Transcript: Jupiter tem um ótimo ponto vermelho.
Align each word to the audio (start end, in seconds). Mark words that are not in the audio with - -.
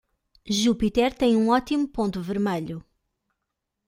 Jupiter 0.49 1.13
tem 1.13 1.35
um 1.37 1.49
ótimo 1.49 1.87
ponto 1.87 2.19
vermelho. 2.23 2.83